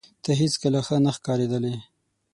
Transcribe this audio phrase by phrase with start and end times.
[0.23, 1.75] ته هیڅکله ښه نه ښکارېدلې